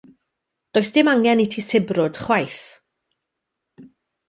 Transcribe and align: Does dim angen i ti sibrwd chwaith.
Does 0.75 0.89
dim 0.95 1.11
angen 1.11 1.43
i 1.43 1.47
ti 1.51 1.61
sibrwd 1.67 2.21
chwaith. 2.23 2.65